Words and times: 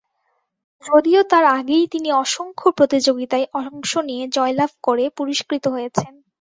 যদিও 0.83 1.21
তার 1.23 1.45
আগেই 1.57 1.85
তিনি 1.87 2.09
অসংখ্য 2.23 2.67
প্রতিযোগিতায় 2.77 3.45
অংশ 3.59 3.91
নিয়ে 4.09 4.23
জয়লাভ 4.29 4.71
করে 4.83 5.05
পুরস্কৃত 5.17 5.65
হয়েছেন। 5.67 6.13